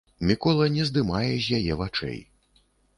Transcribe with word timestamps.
Мікола 0.29 0.69
не 0.79 0.87
здымае 0.89 1.29
з 1.37 1.47
яе 1.61 1.73
вачэй. 1.85 2.21